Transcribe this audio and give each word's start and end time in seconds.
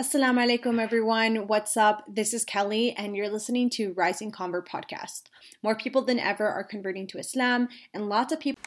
Assalamu 0.00 0.42
alaikum, 0.42 0.80
everyone. 0.80 1.46
What's 1.48 1.76
up? 1.76 2.02
This 2.08 2.32
is 2.32 2.46
Kelly, 2.46 2.94
and 2.96 3.14
you're 3.14 3.28
listening 3.28 3.68
to 3.70 3.92
Rising 3.92 4.30
Convert 4.30 4.66
podcast. 4.66 5.24
More 5.62 5.76
people 5.76 6.00
than 6.00 6.18
ever 6.18 6.48
are 6.48 6.64
converting 6.64 7.06
to 7.08 7.18
Islam, 7.18 7.68
and 7.92 8.08
lots 8.08 8.32
of 8.32 8.40
people. 8.40 8.58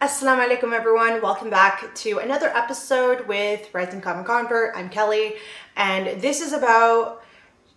Assalamu 0.00 0.48
alaikum, 0.48 0.72
everyone. 0.72 1.20
Welcome 1.20 1.50
back 1.50 1.94
to 1.96 2.20
another 2.20 2.48
episode 2.56 3.28
with 3.28 3.68
Rising 3.74 4.00
Common 4.00 4.24
Convert. 4.24 4.74
I'm 4.74 4.88
Kelly, 4.88 5.34
and 5.76 6.22
this 6.22 6.40
is 6.40 6.54
about 6.54 7.22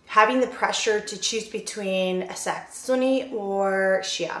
having 0.06 0.40
the 0.40 0.46
pressure 0.46 0.98
to 0.98 1.18
choose 1.18 1.46
between 1.46 2.22
a 2.22 2.34
sect, 2.34 2.72
Sunni 2.72 3.30
or 3.30 4.00
Shia. 4.04 4.40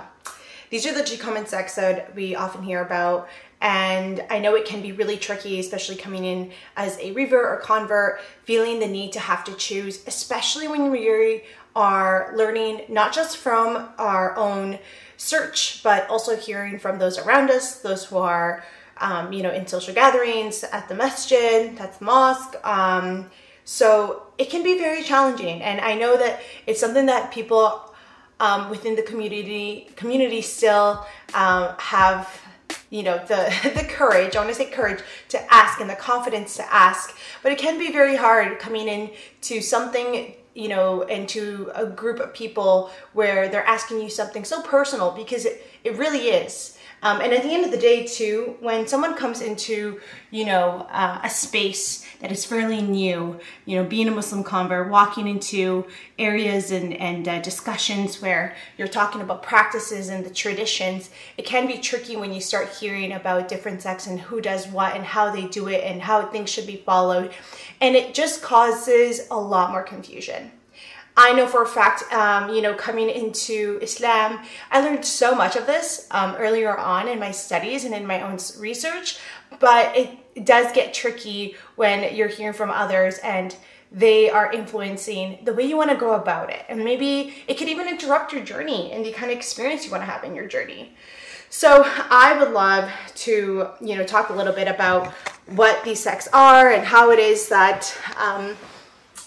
These 0.70 0.86
are 0.86 0.94
the 0.94 1.04
two 1.04 1.18
common 1.18 1.46
sects 1.46 1.74
that 1.74 2.14
we 2.14 2.34
often 2.34 2.62
hear 2.62 2.80
about, 2.80 3.28
and 3.60 4.24
I 4.28 4.38
know 4.38 4.54
it 4.54 4.66
can 4.66 4.82
be 4.82 4.92
really 4.92 5.16
tricky, 5.16 5.58
especially 5.58 5.96
coming 5.96 6.24
in 6.24 6.52
as 6.76 6.98
a 6.98 7.12
revert 7.12 7.46
or 7.46 7.56
convert, 7.56 8.20
feeling 8.44 8.80
the 8.80 8.86
need 8.86 9.12
to 9.12 9.20
have 9.20 9.44
to 9.44 9.54
choose, 9.54 10.06
especially 10.06 10.68
when 10.68 10.90
we 10.90 11.42
are 11.74 12.32
learning 12.34 12.82
not 12.88 13.12
just 13.12 13.38
from 13.38 13.88
our 13.98 14.36
own 14.36 14.78
search, 15.16 15.82
but 15.82 16.08
also 16.10 16.36
hearing 16.36 16.78
from 16.78 16.98
those 16.98 17.18
around 17.18 17.50
us, 17.50 17.76
those 17.80 18.04
who 18.04 18.18
are, 18.18 18.62
um, 18.98 19.32
you 19.32 19.42
know, 19.42 19.52
in 19.52 19.66
social 19.66 19.94
gatherings, 19.94 20.62
at 20.64 20.88
the 20.88 20.94
masjid, 20.94 21.78
at 21.78 21.98
the 21.98 22.04
mosque. 22.04 22.56
Um, 22.64 23.30
so 23.64 24.26
it 24.38 24.50
can 24.50 24.62
be 24.62 24.78
very 24.78 25.02
challenging. 25.02 25.62
And 25.62 25.80
I 25.80 25.94
know 25.94 26.16
that 26.16 26.40
it's 26.66 26.78
something 26.78 27.06
that 27.06 27.32
people 27.32 27.94
um, 28.38 28.68
within 28.68 28.96
the 28.96 29.02
community 29.02 29.88
community 29.96 30.42
still 30.42 31.06
um, 31.34 31.74
have 31.78 32.28
you 32.90 33.02
know 33.02 33.18
the 33.26 33.72
the 33.74 33.84
courage 33.88 34.36
i 34.36 34.38
want 34.38 34.48
to 34.48 34.54
say 34.54 34.70
courage 34.70 35.02
to 35.28 35.54
ask 35.54 35.80
and 35.80 35.90
the 35.90 35.94
confidence 35.94 36.56
to 36.56 36.72
ask. 36.72 37.16
But 37.42 37.52
it 37.52 37.58
can 37.58 37.78
be 37.78 37.92
very 37.92 38.16
hard 38.16 38.58
coming 38.58 38.88
in 38.88 39.10
to 39.42 39.60
something 39.60 40.34
you 40.54 40.68
know 40.68 41.02
into 41.02 41.70
a 41.74 41.86
group 41.86 42.20
of 42.20 42.32
people 42.32 42.90
where 43.12 43.48
they're 43.48 43.66
asking 43.66 44.00
you 44.00 44.10
something 44.10 44.44
so 44.44 44.62
personal 44.62 45.10
because 45.10 45.44
it, 45.44 45.66
it 45.84 45.96
really 45.96 46.28
is. 46.28 46.78
Um, 47.02 47.20
and 47.20 47.32
at 47.32 47.42
the 47.42 47.50
end 47.50 47.64
of 47.64 47.70
the 47.70 47.76
day, 47.76 48.06
too, 48.06 48.56
when 48.60 48.86
someone 48.88 49.14
comes 49.14 49.42
into, 49.42 50.00
you 50.30 50.46
know, 50.46 50.86
uh, 50.90 51.20
a 51.22 51.28
space 51.28 52.05
that 52.20 52.32
is 52.32 52.44
fairly 52.44 52.82
new, 52.82 53.38
you 53.64 53.76
know, 53.76 53.88
being 53.88 54.08
a 54.08 54.10
Muslim 54.10 54.42
convert, 54.42 54.90
walking 54.90 55.26
into 55.26 55.86
areas 56.18 56.70
and, 56.70 56.94
and 56.94 57.28
uh, 57.28 57.40
discussions 57.40 58.22
where 58.22 58.54
you're 58.78 58.88
talking 58.88 59.20
about 59.20 59.42
practices 59.42 60.08
and 60.08 60.24
the 60.24 60.30
traditions, 60.30 61.10
it 61.36 61.44
can 61.44 61.66
be 61.66 61.78
tricky 61.78 62.16
when 62.16 62.32
you 62.32 62.40
start 62.40 62.68
hearing 62.68 63.12
about 63.12 63.48
different 63.48 63.82
sects 63.82 64.06
and 64.06 64.20
who 64.20 64.40
does 64.40 64.66
what 64.68 64.96
and 64.96 65.04
how 65.04 65.30
they 65.30 65.46
do 65.46 65.68
it 65.68 65.84
and 65.84 66.02
how 66.02 66.26
things 66.26 66.50
should 66.50 66.66
be 66.66 66.76
followed. 66.76 67.32
And 67.80 67.94
it 67.94 68.14
just 68.14 68.42
causes 68.42 69.28
a 69.30 69.36
lot 69.38 69.70
more 69.70 69.82
confusion. 69.82 70.50
I 71.18 71.32
know 71.32 71.46
for 71.46 71.62
a 71.62 71.66
fact, 71.66 72.12
um, 72.12 72.54
you 72.54 72.60
know, 72.60 72.74
coming 72.74 73.08
into 73.08 73.78
Islam, 73.80 74.38
I 74.70 74.82
learned 74.82 75.04
so 75.04 75.34
much 75.34 75.56
of 75.56 75.66
this 75.66 76.06
um, 76.10 76.34
earlier 76.36 76.76
on 76.76 77.08
in 77.08 77.18
my 77.18 77.30
studies 77.30 77.84
and 77.84 77.94
in 77.94 78.06
my 78.06 78.20
own 78.20 78.36
research, 78.58 79.18
but 79.58 79.96
it 79.96 80.10
does 80.44 80.72
get 80.72 80.92
tricky 80.92 81.56
when 81.76 82.14
you're 82.14 82.28
hearing 82.28 82.52
from 82.52 82.70
others 82.70 83.18
and 83.18 83.56
they 83.92 84.28
are 84.28 84.52
influencing 84.52 85.38
the 85.44 85.54
way 85.54 85.64
you 85.64 85.76
want 85.76 85.90
to 85.90 85.96
go 85.96 86.14
about 86.14 86.50
it. 86.50 86.64
And 86.68 86.84
maybe 86.84 87.34
it 87.46 87.56
could 87.56 87.68
even 87.68 87.88
interrupt 87.88 88.32
your 88.32 88.44
journey 88.44 88.92
and 88.92 89.04
the 89.04 89.12
kind 89.12 89.30
of 89.30 89.36
experience 89.36 89.84
you 89.84 89.90
want 89.90 90.02
to 90.02 90.10
have 90.10 90.24
in 90.24 90.34
your 90.34 90.46
journey. 90.46 90.94
So 91.48 91.84
I 91.86 92.36
would 92.38 92.52
love 92.52 92.90
to, 93.14 93.68
you 93.80 93.96
know, 93.96 94.04
talk 94.04 94.30
a 94.30 94.32
little 94.32 94.52
bit 94.52 94.68
about 94.68 95.12
what 95.46 95.84
these 95.84 96.00
sects 96.00 96.28
are 96.32 96.70
and 96.70 96.84
how 96.84 97.10
it 97.12 97.18
is 97.18 97.48
that 97.48 97.96
um, 98.18 98.56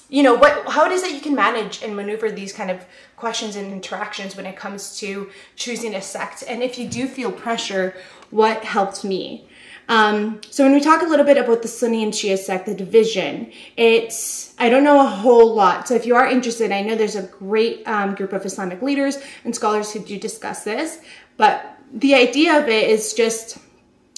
you 0.10 0.24
know 0.24 0.34
what 0.34 0.68
how 0.68 0.86
it 0.86 0.92
is 0.92 1.02
that 1.04 1.14
you 1.14 1.22
can 1.22 1.36
manage 1.36 1.82
and 1.84 1.96
maneuver 1.96 2.32
these 2.32 2.52
kind 2.52 2.72
of 2.72 2.84
questions 3.16 3.56
and 3.56 3.72
interactions 3.72 4.36
when 4.36 4.46
it 4.46 4.56
comes 4.56 4.98
to 5.00 5.30
choosing 5.56 5.96
a 5.96 6.02
sect 6.02 6.44
and 6.48 6.64
if 6.64 6.78
you 6.78 6.90
do 6.90 7.08
feel 7.08 7.32
pressure 7.32 7.96
what 8.32 8.64
helped 8.64 9.04
me 9.04 9.48
um, 9.90 10.40
so 10.50 10.64
when 10.64 10.74
we 10.74 10.80
talk 10.80 11.02
a 11.02 11.06
little 11.06 11.26
bit 11.26 11.38
about 11.38 11.62
the 11.62 11.68
sunni 11.68 12.04
and 12.04 12.14
shia 12.14 12.38
sect 12.38 12.66
the 12.66 12.74
division 12.74 13.52
it's 13.76 14.54
i 14.58 14.70
don't 14.70 14.84
know 14.84 15.02
a 15.02 15.06
whole 15.06 15.54
lot 15.54 15.88
so 15.88 15.96
if 15.96 16.06
you 16.06 16.16
are 16.16 16.28
interested 16.28 16.72
i 16.72 16.82
know 16.82 16.96
there's 16.96 17.18
a 17.18 17.24
great 17.24 17.86
um, 17.88 18.16
group 18.16 18.32
of 18.32 18.46
islamic 18.46 18.82
leaders 18.82 19.18
and 19.44 19.54
scholars 19.54 19.92
who 19.92 20.00
do 20.00 20.18
discuss 20.18 20.64
this 20.64 21.00
but 21.36 21.78
the 21.94 22.14
idea 22.14 22.58
of 22.58 22.70
it 22.70 22.90
is 22.90 23.14
just 23.14 23.58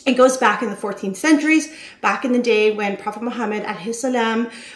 it 0.06 0.14
goes 0.14 0.38
back 0.38 0.64
in 0.64 0.70
the 0.70 0.76
14th 0.76 1.16
centuries, 1.16 1.72
back 2.02 2.26
in 2.26 2.32
the 2.32 2.42
day 2.42 2.72
when 2.72 2.98
Prophet 2.98 3.22
Muhammad 3.22 3.64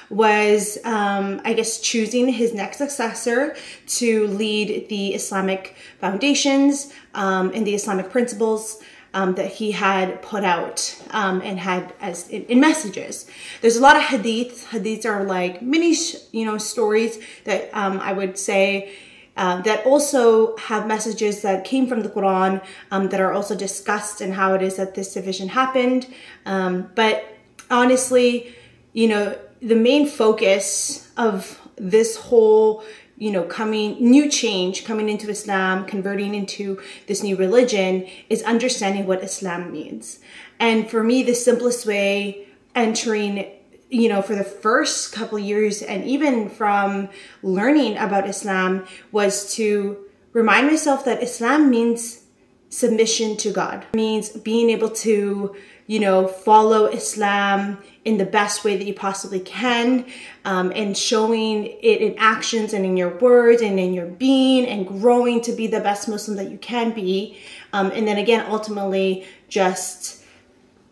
was, 0.09 0.77
um, 0.83 1.41
I 1.43 1.53
guess, 1.53 1.79
choosing 1.79 2.29
his 2.29 2.53
next 2.53 2.77
successor 2.77 3.55
to 3.87 4.27
lead 4.27 4.87
the 4.89 5.15
Islamic 5.15 5.75
foundations 5.99 6.93
um, 7.15 7.51
and 7.55 7.65
the 7.65 7.73
Islamic 7.73 8.11
principles. 8.11 8.83
Um, 9.15 9.35
that 9.35 9.49
he 9.59 9.71
had 9.71 10.21
put 10.21 10.43
out 10.43 11.01
um, 11.11 11.41
and 11.41 11.57
had 11.57 11.93
as 12.01 12.27
in, 12.27 12.43
in, 12.47 12.59
messages. 12.59 13.25
There's 13.61 13.77
a 13.77 13.81
lot 13.81 13.95
of 13.95 14.01
hadiths. 14.01 14.65
Hadiths 14.65 15.05
are 15.05 15.23
like 15.23 15.61
mini, 15.61 15.95
you 16.33 16.43
know, 16.43 16.57
stories 16.57 17.17
that 17.45 17.69
um, 17.71 18.01
I 18.01 18.11
would 18.11 18.37
say 18.37 18.91
uh, 19.37 19.61
that 19.61 19.85
also 19.85 20.55
have 20.57 20.87
messages 20.87 21.41
that 21.43 21.65
came 21.65 21.87
from 21.87 22.01
the 22.01 22.09
Quran 22.09 22.63
um, 22.91 23.09
that 23.09 23.19
are 23.19 23.33
also 23.33 23.55
discussed 23.55 24.21
and 24.21 24.33
how 24.33 24.53
it 24.53 24.61
is 24.61 24.75
that 24.77 24.95
this 24.95 25.13
division 25.13 25.49
happened. 25.49 26.07
Um, 26.45 26.91
but 26.95 27.37
honestly, 27.69 28.55
you 28.93 29.07
know, 29.07 29.37
the 29.61 29.75
main 29.75 30.07
focus 30.07 31.11
of 31.17 31.59
this 31.75 32.15
whole 32.15 32.83
you 33.17 33.31
know 33.31 33.43
coming 33.43 33.95
new 33.99 34.29
change 34.29 34.85
coming 34.85 35.09
into 35.09 35.29
islam 35.29 35.85
converting 35.85 36.35
into 36.35 36.81
this 37.07 37.23
new 37.23 37.35
religion 37.35 38.07
is 38.29 38.43
understanding 38.43 39.05
what 39.05 39.23
islam 39.23 39.71
means 39.71 40.19
and 40.59 40.89
for 40.89 41.03
me 41.03 41.23
the 41.23 41.35
simplest 41.35 41.85
way 41.85 42.47
entering 42.75 43.45
you 43.89 44.09
know, 44.09 44.21
for 44.21 44.35
the 44.35 44.43
first 44.43 45.13
couple 45.13 45.37
years 45.37 45.81
and 45.81 46.03
even 46.05 46.49
from 46.49 47.09
learning 47.43 47.97
about 47.97 48.27
Islam 48.27 48.85
was 49.11 49.53
to 49.55 50.05
remind 50.33 50.67
myself 50.67 51.05
that 51.05 51.21
Islam 51.21 51.69
means 51.69 52.23
submission 52.69 53.37
to 53.37 53.51
God. 53.51 53.85
It 53.93 53.95
means 53.95 54.29
being 54.29 54.69
able 54.69 54.89
to, 54.89 55.55
you 55.87 55.99
know, 55.99 56.27
follow 56.27 56.85
Islam 56.87 57.77
in 58.03 58.17
the 58.17 58.25
best 58.25 58.63
way 58.63 58.75
that 58.77 58.85
you 58.85 58.93
possibly 58.93 59.39
can, 59.39 60.05
um, 60.43 60.71
and 60.75 60.97
showing 60.97 61.65
it 61.65 62.01
in 62.01 62.15
actions 62.17 62.73
and 62.73 62.85
in 62.85 62.97
your 62.97 63.17
words 63.17 63.61
and 63.61 63.79
in 63.79 63.93
your 63.93 64.05
being 64.05 64.65
and 64.65 64.87
growing 64.87 65.41
to 65.41 65.51
be 65.51 65.67
the 65.67 65.79
best 65.79 66.07
Muslim 66.07 66.37
that 66.37 66.51
you 66.51 66.57
can 66.57 66.91
be. 66.91 67.37
Um, 67.73 67.91
and 67.91 68.07
then 68.07 68.17
again, 68.17 68.45
ultimately, 68.49 69.25
just 69.47 70.23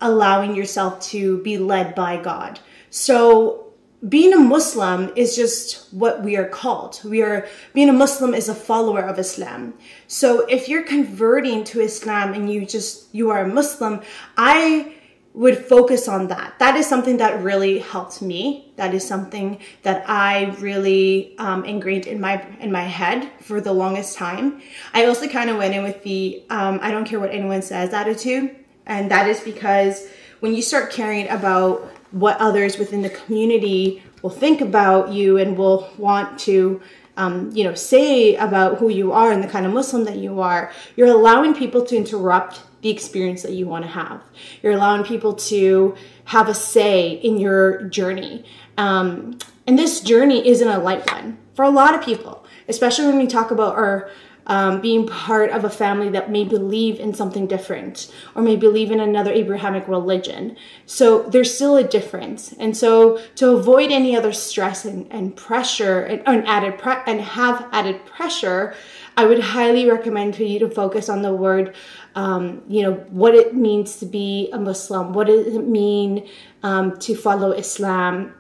allowing 0.02 0.56
yourself 0.56 1.00
to 1.02 1.42
be 1.44 1.58
led 1.58 1.96
by 1.96 2.22
God. 2.22 2.60
So 2.90 3.63
being 4.10 4.34
a 4.34 4.40
Muslim 4.40 5.12
is 5.16 5.36
just 5.36 5.92
what 5.94 6.24
we 6.24 6.36
are 6.36 6.48
called. 6.48 7.00
We 7.06 7.22
are 7.22 7.48
being 7.74 7.90
a 7.90 7.94
Muslim 7.94 8.34
is 8.34 8.50
a 8.50 8.56
follower 8.56 9.02
of 9.02 9.18
Islam. 9.18 9.76
So 10.08 10.42
if 10.48 10.68
you're 10.68 10.84
converting 10.84 11.64
to 11.66 11.80
Islam 11.80 12.34
and 12.34 12.52
you 12.52 12.66
just 12.66 13.14
you 13.14 13.30
are 13.30 13.44
a 13.44 13.48
Muslim, 13.48 14.02
I 14.38 14.96
would 15.34 15.58
focus 15.58 16.08
on 16.08 16.28
that. 16.28 16.60
That 16.60 16.76
is 16.76 16.86
something 16.86 17.18
that 17.18 17.42
really 17.42 17.80
helped 17.80 18.22
me. 18.22 18.72
That 18.76 18.94
is 18.94 19.08
something 19.08 19.60
that 19.82 20.04
I 20.08 20.56
really 20.60 21.36
um, 21.40 21.66
ingrained 21.66 22.06
in 22.06 22.20
my 22.20 22.46
in 22.60 22.72
my 22.72 22.84
head 22.84 23.30
for 23.42 23.62
the 23.62 23.74
longest 23.74 24.18
time. 24.18 24.62
I 24.94 25.06
also 25.06 25.28
kind 25.28 25.50
of 25.50 25.58
went 25.58 25.74
in 25.74 25.82
with 25.82 26.04
the 26.04 26.44
um, 26.50 26.80
I 26.82 26.92
don't 26.92 27.06
care 27.06 27.20
what 27.20 27.32
anyone 27.32 27.62
says 27.62 27.94
attitude, 27.94 28.56
and 28.86 29.10
that 29.12 29.28
is 29.28 29.40
because 29.40 30.08
when 30.42 30.54
you 30.54 30.62
start 30.62 30.92
caring 30.92 31.30
about 31.30 31.90
what 32.14 32.38
others 32.40 32.78
within 32.78 33.02
the 33.02 33.10
community 33.10 34.02
will 34.22 34.30
think 34.30 34.62
about 34.62 35.12
you 35.12 35.38
and 35.38 35.58
will 35.58 35.90
want 35.98 36.40
to 36.40 36.82
um, 37.18 37.52
you 37.54 37.64
know 37.64 37.76
say 37.76 38.36
about 38.36 38.78
who 38.80 38.90
you 38.90 39.12
are 39.12 39.32
and 39.32 39.44
the 39.44 39.48
kind 39.48 39.66
of 39.66 39.74
muslim 39.74 40.06
that 40.06 40.18
you 40.18 40.40
are. 40.40 40.72
You're 40.96 41.10
allowing 41.10 41.54
people 41.54 41.84
to 41.86 41.96
interrupt 41.96 42.62
the 42.82 42.90
experience 42.90 43.44
that 43.44 43.54
you 43.54 43.68
want 43.68 43.86
to 43.86 43.92
have. 43.92 44.22
You're 44.62 44.74
allowing 44.74 45.04
people 45.04 45.34
to 45.34 45.96
have 46.26 46.50
a 46.50 46.54
say 46.54 47.12
in 47.12 47.38
your 47.38 47.84
journey. 47.84 48.46
Um, 48.78 49.38
and 49.68 49.78
this 49.78 50.02
journey 50.02 50.48
isn't 50.48 50.68
a 50.68 50.80
light 50.80 51.10
one 51.12 51.38
for 51.56 51.64
a 51.64 51.70
lot 51.70 51.94
of 51.94 52.04
people 52.04 52.44
especially 52.68 53.06
when 53.08 53.18
we 53.18 53.28
talk 53.28 53.52
about 53.52 53.76
our 53.76 54.10
um, 54.48 54.82
being 54.82 55.08
part 55.08 55.50
of 55.52 55.64
a 55.64 55.70
family 55.70 56.10
that 56.10 56.30
may 56.30 56.44
believe 56.44 57.00
in 57.00 57.14
something 57.14 57.48
different 57.48 58.12
or 58.36 58.42
may 58.42 58.56
believe 58.56 58.92
in 58.92 59.00
another 59.00 59.32
Abrahamic 59.32 59.88
religion. 59.88 60.56
So 60.86 61.24
there's 61.24 61.54
still 61.54 61.78
a 61.78 61.84
difference. 61.84 62.54
And 62.60 62.76
so 62.76 63.20
to 63.36 63.52
avoid 63.52 63.92
any 63.92 64.16
other 64.16 64.34
stress 64.34 64.86
and, 64.86 65.08
and 65.12 65.36
pressure 65.36 66.02
and, 66.02 66.22
and 66.26 66.48
added 66.48 66.78
pre- 66.78 67.04
and 67.08 67.22
have 67.22 67.68
added 67.72 68.06
pressure, 68.06 68.76
I 69.16 69.26
would 69.26 69.40
highly 69.40 69.90
recommend 69.90 70.36
for 70.36 70.44
you 70.44 70.60
to 70.60 70.70
focus 70.70 71.08
on 71.08 71.22
the 71.22 71.34
word, 71.34 71.76
um, 72.16 72.64
you 72.68 72.82
know, 72.82 72.94
what 73.10 73.36
it 73.36 73.56
means 73.56 73.98
to 73.98 74.06
be 74.06 74.50
a 74.52 74.60
Muslim. 74.60 75.14
What 75.14 75.28
does 75.28 75.56
it 75.56 75.68
mean 75.68 76.28
um, 76.64 76.98
to 77.00 77.16
follow 77.16 77.52
Islam? 77.52 78.34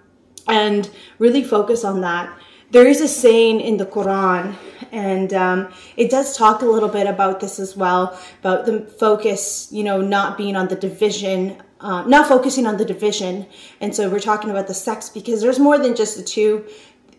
and 0.48 0.90
really 1.20 1.44
focus 1.44 1.84
on 1.84 2.02
that. 2.02 2.30
There 2.72 2.88
is 2.88 3.02
a 3.02 3.08
saying 3.08 3.62
in 3.62 3.78
the 3.78 3.86
Quran, 3.86 4.56
and 4.92 5.34
um, 5.34 5.74
it 5.98 6.10
does 6.10 6.38
talk 6.38 6.62
a 6.62 6.66
little 6.66 6.90
bit 6.90 7.08
about 7.08 7.40
this 7.40 7.60
as 7.60 7.76
well 7.76 8.20
about 8.40 8.66
the 8.66 8.82
focus, 8.82 9.68
you 9.72 9.84
know, 9.84 10.02
not 10.02 10.38
being 10.38 10.56
on 10.56 10.68
the 10.68 10.76
division 10.76 11.62
uh, 11.84 12.02
not 12.08 12.28
focusing 12.28 12.66
on 12.66 12.78
the 12.78 12.86
division. 12.86 13.46
And 13.82 13.94
so 13.94 14.10
we're 14.10 14.22
talking 14.22 14.50
about 14.50 14.68
the 14.68 14.74
sects 14.74 15.10
because 15.10 15.42
there's 15.42 15.60
more 15.60 15.78
than 15.78 15.96
just 15.96 16.16
the 16.18 16.24
two. 16.24 16.66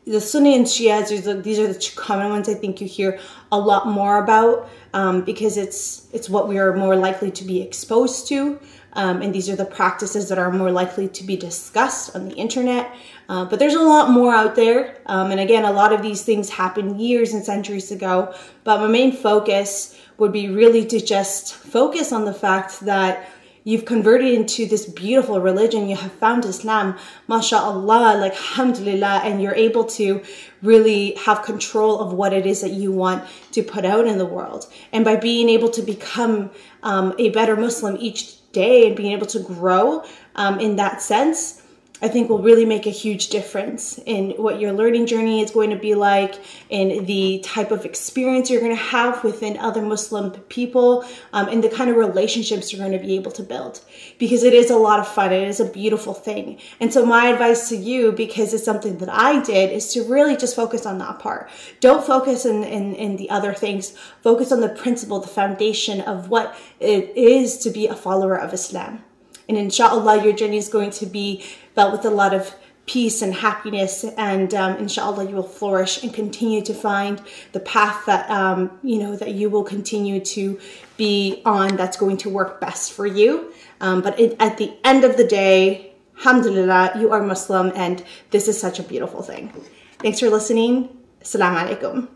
The 0.07 0.21
Sunni 0.21 0.55
and 0.55 0.67
Shia, 0.67 1.43
these 1.43 1.59
are 1.59 1.67
the 1.67 1.79
two 1.79 1.97
common 1.97 2.31
ones 2.31 2.49
I 2.49 2.55
think 2.55 2.81
you 2.81 2.87
hear 2.87 3.19
a 3.53 3.59
lot 3.59 3.87
more 3.87 4.23
about 4.23 4.69
um, 4.93 5.23
because 5.23 5.57
it's 5.57 6.09
it's 6.13 6.29
what 6.29 6.47
we 6.49 6.59
are 6.59 6.75
more 6.75 6.97
likely 6.97 7.31
to 7.33 7.45
be 7.45 7.63
exposed 7.63 8.29
to. 8.29 8.59
Um, 8.95 9.23
and 9.23 9.35
these 9.35 9.49
are 9.49 9.57
the 9.57 9.65
practices 9.65 10.29
that 10.29 10.39
are 10.39 10.53
more 10.53 10.71
likely 10.71 11.09
to 11.09 11.25
be 11.25 11.37
discussed 11.37 12.15
on 12.15 12.29
the 12.29 12.35
internet. 12.35 12.95
Uh, 13.29 13.45
but 13.45 13.59
there's 13.59 13.75
a 13.75 13.83
lot 13.83 14.11
more 14.11 14.35
out 14.35 14.55
there. 14.55 14.99
Um, 15.07 15.31
and 15.31 15.41
again, 15.41 15.65
a 15.65 15.73
lot 15.73 15.93
of 15.93 16.03
these 16.03 16.23
things 16.23 16.51
happened 16.51 17.01
years 17.01 17.33
and 17.33 17.45
centuries 17.45 17.91
ago. 17.91 18.35
But 18.65 18.81
my 18.81 18.87
main 18.87 19.13
focus 19.13 19.99
would 20.19 20.33
be 20.33 20.49
really 20.49 20.87
to 20.87 21.01
just 21.01 21.55
focus 21.55 22.13
on 22.13 22.25
the 22.25 22.35
fact 22.35 22.81
that 22.81 23.29
you've 23.65 23.87
converted 23.87 24.33
into 24.33 24.67
this 24.67 24.87
beautiful 24.87 25.41
religion. 25.41 25.89
You 25.89 25.97
have 25.97 26.13
found 26.13 26.45
Islam, 26.45 26.97
mashallah, 27.27 28.19
like 28.19 28.33
alhamdulillah, 28.33 29.23
and 29.25 29.43
you're 29.43 29.55
able 29.55 29.85
to 29.85 30.23
really 30.63 31.15
have 31.25 31.43
control 31.43 31.99
of 32.01 32.13
what 32.13 32.33
it 32.33 32.47
is 32.47 32.61
that 32.61 32.71
you 32.71 32.93
want 32.93 33.25
to 33.53 33.63
put 33.63 33.85
out 33.85 34.07
in 34.07 34.19
the 34.19 34.27
world. 34.27 34.71
And 34.93 35.05
by 35.05 35.17
being 35.17 35.49
able 35.49 35.71
to 35.71 35.83
become 35.83 36.51
um, 36.83 37.15
a 37.19 37.31
better 37.31 37.57
Muslim 37.57 37.97
each 37.99 38.37
day 38.55 38.87
and 38.87 38.97
being 38.97 39.13
able 39.13 39.27
to 39.27 39.41
grow 39.41 40.03
um, 40.37 40.59
in 40.61 40.77
that 40.77 41.03
sense, 41.03 41.61
I 42.05 42.09
think 42.09 42.29
will 42.29 42.43
really 42.43 42.67
make 42.67 42.85
a 42.85 42.91
huge 42.91 43.29
difference 43.29 43.99
in 44.05 44.33
what 44.33 44.61
your 44.61 44.75
learning 44.75 45.07
journey 45.07 45.41
is 45.41 45.51
going 45.51 45.71
to 45.71 45.77
be 45.77 45.95
like, 45.95 46.35
in 46.69 47.07
the 47.07 47.39
type 47.43 47.71
of 47.71 47.87
experience 47.87 48.51
you're 48.51 48.61
going 48.61 48.77
to 48.77 48.83
have 48.99 49.25
within 49.25 49.57
other 49.57 49.81
Muslim 49.81 50.33
people, 50.51 51.07
um, 51.33 51.49
and 51.49 51.65
the 51.65 51.71
kind 51.71 51.89
of 51.89 51.97
relationships 51.97 52.71
you're 52.71 52.87
going 52.87 52.93
to 52.93 53.03
be 53.03 53.15
able 53.15 53.33
to 53.33 53.43
build. 53.43 53.81
Because 54.19 54.43
it 54.43 54.53
is 54.53 54.69
a 54.69 54.77
lot 54.77 55.01
of 55.01 55.09
fun, 55.09 55.33
it 55.33 55.49
is 55.49 55.61
a 55.61 55.65
beautiful 55.65 56.13
thing. 56.13 56.61
And 56.79 56.93
so, 56.93 57.07
my 57.07 57.29
advice 57.29 57.71
to 57.71 57.77
you, 57.77 58.13
because 58.13 58.53
it's 58.53 58.65
something 58.65 58.99
that 58.99 59.09
I 59.09 59.41
did, 59.43 59.73
is 59.73 59.91
to 59.95 60.05
really 60.05 60.37
just 60.37 60.55
focus 60.55 60.85
on 60.85 60.99
that 60.99 61.21
part. 61.21 61.49
Don't 61.81 62.07
focus 62.07 62.45
in, 62.45 62.65
in, 62.65 62.95
in 62.97 63.17
the 63.17 63.31
other 63.31 63.55
things, 63.55 63.97
focus 64.23 64.53
on 64.53 64.61
the 64.61 64.69
principle, 64.69 65.21
the 65.21 65.29
foundation 65.29 66.03
of 66.03 66.29
what 66.29 66.55
it 66.81 67.17
is 67.17 67.57
to 67.61 67.71
be 67.71 67.87
a 67.87 67.95
follower 67.95 68.37
of 68.39 68.53
Islam. 68.53 69.03
And 69.49 69.59
inshallah, 69.59 70.25
your 70.25 70.33
journey 70.33 70.57
is 70.57 70.69
going 70.69 70.91
to 70.93 71.07
be 71.07 71.45
filled 71.75 71.93
with 71.93 72.05
a 72.05 72.11
lot 72.11 72.35
of 72.35 72.55
peace 72.87 73.23
and 73.23 73.35
happiness. 73.35 74.05
And 74.17 74.53
um, 74.55 74.77
inshallah 74.77 75.29
you 75.29 75.37
will 75.37 75.43
flourish 75.43 76.03
and 76.03 76.13
continue 76.13 76.63
to 76.63 76.75
find 76.75 77.21
the 77.53 77.61
path 77.61 78.07
that 78.07 78.29
um, 78.31 78.79
you 78.83 78.99
know 78.99 79.17
that 79.17 79.33
you 79.33 79.49
will 79.51 79.65
continue 79.65 80.21
to 80.21 80.59
be 80.97 81.43
on 81.45 81.77
that's 81.77 81.97
going 81.97 82.19
to 82.19 82.31
work 82.31 82.61
best 82.61 82.93
for 82.93 83.07
you. 83.07 83.53
Um, 83.81 84.03
but 84.03 84.19
it, 84.19 84.37
at 84.39 84.59
the 84.59 84.77
end 84.85 85.05
of 85.05 85.17
the 85.17 85.25
day 85.25 85.93
alhamdulillah 86.19 86.93
you 86.97 87.11
are 87.11 87.21
muslim 87.21 87.73
and 87.75 88.05
this 88.31 88.47
is 88.47 88.61
such 88.61 88.79
a 88.79 88.83
beautiful 88.83 89.23
thing. 89.23 89.53
Thanks 89.99 90.21
for 90.21 90.29
listening. 90.29 90.97
Assalamu 91.23 91.67
alaikum. 91.67 92.09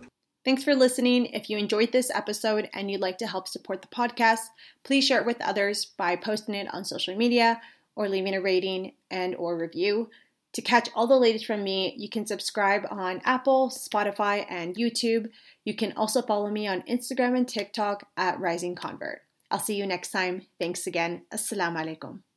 Thanks 0.45 0.63
for 0.65 0.75
listening. 0.75 1.27
If 1.27 1.51
you 1.51 1.59
enjoyed 1.59 1.93
this 1.93 2.11
episode 2.11 2.71
and 2.73 2.91
you'd 2.91 3.01
like 3.01 3.19
to 3.19 3.27
help 3.27 3.49
support 3.49 3.83
the 3.83 3.89
podcast, 3.89 4.41
please 4.83 5.05
share 5.05 5.21
it 5.21 5.27
with 5.27 5.41
others 5.43 5.85
by 5.85 6.17
posting 6.17 6.55
it 6.55 6.73
on 6.73 6.85
social 6.85 7.17
media 7.17 7.61
or 7.99 8.09
leaving 8.09 8.35
a 8.35 8.41
rating 8.41 8.93
and 9.11 9.35
or 9.35 9.59
review. 9.59 10.09
To 10.53 10.62
catch 10.62 10.89
all 10.95 11.09
the 11.09 11.19
latest 11.19 11.47
from 11.47 11.65
me, 11.65 11.95
you 11.99 12.09
can 12.09 12.27
subscribe 12.27 12.87
on 12.91 13.21
Apple, 13.25 13.71
Spotify, 13.71 14.47
and 14.49 14.77
YouTube. 14.77 15.29
You 15.65 15.75
can 15.75 15.93
also 15.93 16.23
follow 16.23 16.49
me 16.49 16.69
on 16.69 16.83
Instagram 16.83 17.37
and 17.37 17.47
TikTok 17.47 18.06
at 18.17 18.41
Rising 18.41 18.77
Convert. 18.77 19.23
I'll 19.50 19.59
see 19.59 19.75
you 19.75 19.87
next 19.87 20.12
time. 20.12 20.47
Thanks 20.61 20.87
again. 20.87 21.23
Assalamu 21.35 21.99
alaikum. 21.99 22.28